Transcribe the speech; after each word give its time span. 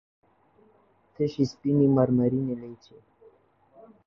تشې 1.13 1.43
سپينې 1.51 1.87
مرمرينې 1.95 2.55
لېچې 2.61 2.97